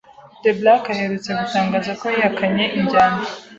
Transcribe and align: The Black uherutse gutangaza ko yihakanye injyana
The 0.43 0.51
Black 0.61 0.83
uherutse 0.93 1.31
gutangaza 1.39 1.91
ko 2.01 2.05
yihakanye 2.13 2.63
injyana 2.77 3.21